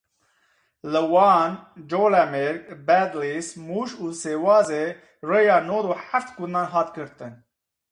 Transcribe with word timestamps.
Li 0.93 1.01
Wan, 1.11 1.51
Colemêrg, 1.91 2.59
Bedlîs, 2.87 3.47
Mûş 3.67 3.89
û 4.05 4.05
Sêwazê 4.21 4.85
rêya 5.29 5.57
nod 5.69 5.85
û 5.91 5.93
heft 6.07 6.29
gundan 6.37 6.67
hat 6.73 6.89
girtin. 6.97 7.33